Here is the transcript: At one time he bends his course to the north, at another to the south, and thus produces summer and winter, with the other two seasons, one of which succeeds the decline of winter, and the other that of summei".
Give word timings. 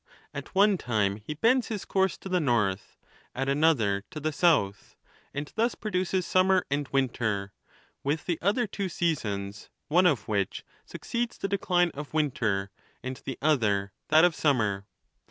At 0.33 0.55
one 0.55 0.79
time 0.79 1.17
he 1.17 1.35
bends 1.35 1.67
his 1.67 1.85
course 1.85 2.17
to 2.17 2.27
the 2.27 2.39
north, 2.39 2.97
at 3.35 3.47
another 3.47 4.03
to 4.09 4.19
the 4.19 4.31
south, 4.31 4.95
and 5.31 5.53
thus 5.55 5.75
produces 5.75 6.25
summer 6.25 6.65
and 6.71 6.87
winter, 6.87 7.53
with 8.03 8.25
the 8.25 8.39
other 8.41 8.65
two 8.65 8.89
seasons, 8.89 9.69
one 9.89 10.07
of 10.07 10.27
which 10.27 10.63
succeeds 10.87 11.37
the 11.37 11.47
decline 11.47 11.91
of 11.91 12.15
winter, 12.15 12.71
and 13.03 13.17
the 13.25 13.37
other 13.43 13.93
that 14.07 14.25
of 14.25 14.33
summei". 14.35 14.85